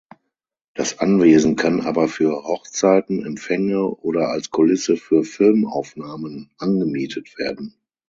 [0.73, 7.75] Das Anwesen kann aber für Hochzeiten, Empfänge oder als Kulisse für Filmaufnahmen angemietet werden.